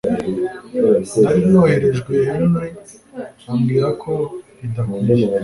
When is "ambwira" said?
3.51-3.87